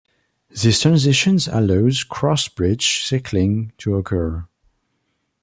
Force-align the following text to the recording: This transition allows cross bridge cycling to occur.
This 0.49 0.81
transition 0.81 1.37
allows 1.51 2.03
cross 2.03 2.47
bridge 2.47 3.03
cycling 3.05 3.71
to 3.77 3.97
occur. 3.97 4.47